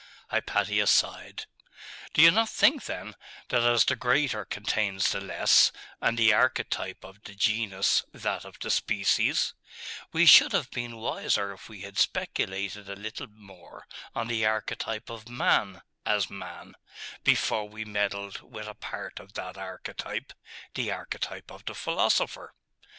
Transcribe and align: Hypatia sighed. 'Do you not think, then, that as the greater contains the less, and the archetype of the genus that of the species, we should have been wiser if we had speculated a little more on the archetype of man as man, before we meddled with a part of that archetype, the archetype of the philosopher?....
Hypatia 0.29 0.87
sighed. 0.87 1.45
'Do 2.15 2.23
you 2.23 2.31
not 2.31 2.49
think, 2.49 2.85
then, 2.85 3.13
that 3.49 3.61
as 3.61 3.85
the 3.85 3.95
greater 3.95 4.43
contains 4.45 5.11
the 5.11 5.21
less, 5.21 5.71
and 6.01 6.17
the 6.17 6.33
archetype 6.33 7.03
of 7.03 7.21
the 7.21 7.35
genus 7.35 8.03
that 8.11 8.43
of 8.43 8.57
the 8.61 8.71
species, 8.71 9.53
we 10.11 10.25
should 10.25 10.53
have 10.53 10.71
been 10.71 10.97
wiser 10.97 11.53
if 11.53 11.69
we 11.69 11.81
had 11.81 11.99
speculated 11.99 12.89
a 12.89 12.95
little 12.95 13.27
more 13.27 13.85
on 14.15 14.25
the 14.27 14.43
archetype 14.43 15.11
of 15.11 15.29
man 15.29 15.83
as 16.03 16.31
man, 16.31 16.75
before 17.23 17.69
we 17.69 17.85
meddled 17.85 18.41
with 18.41 18.67
a 18.67 18.73
part 18.73 19.19
of 19.19 19.33
that 19.33 19.55
archetype, 19.55 20.33
the 20.73 20.91
archetype 20.91 21.51
of 21.51 21.63
the 21.65 21.75
philosopher?.... 21.75 22.55